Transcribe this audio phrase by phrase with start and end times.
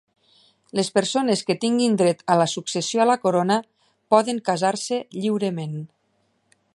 [0.77, 3.61] Les persones que tinguin dret a la successió a la Corona
[4.15, 5.81] poden casar-se lliurement.